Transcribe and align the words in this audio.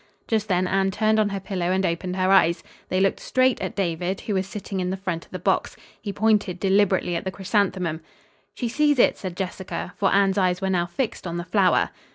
Just 0.27 0.47
then 0.47 0.65
Anne 0.65 0.89
turned 0.89 1.19
on 1.19 1.29
her 1.29 1.39
pillow 1.39 1.71
and 1.71 1.85
opened 1.85 2.15
her 2.15 2.31
eyes. 2.31 2.63
They 2.89 2.99
looked 2.99 3.19
straight 3.19 3.61
at 3.61 3.75
David, 3.75 4.21
who 4.21 4.33
was 4.33 4.47
sitting 4.47 4.79
in 4.79 4.89
the 4.89 4.97
front 4.97 5.25
of 5.25 5.31
the 5.31 5.37
box. 5.37 5.77
He 6.01 6.11
pointed 6.11 6.59
deliberately 6.59 7.15
at 7.15 7.23
the 7.23 7.29
chrysanthemum. 7.29 8.01
"She 8.55 8.67
sees 8.67 8.97
it," 8.97 9.19
said 9.19 9.37
Jessica, 9.37 9.93
for 9.97 10.11
Anne's 10.11 10.39
eyes 10.39 10.59
were 10.59 10.71
now 10.71 10.87
fixed 10.87 11.27
on 11.27 11.37
the 11.37 11.43
flower. 11.45 11.91